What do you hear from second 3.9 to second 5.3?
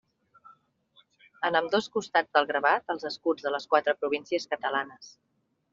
províncies catalanes.